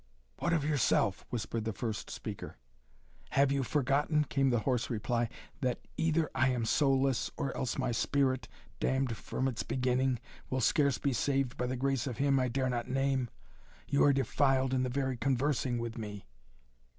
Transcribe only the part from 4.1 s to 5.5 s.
came the hoarse reply,